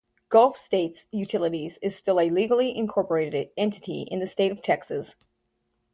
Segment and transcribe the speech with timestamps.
[0.29, 5.13] Gulf States Utilities is still a legally incorporated entity in the state of Texas.